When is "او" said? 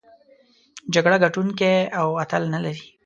1.99-2.07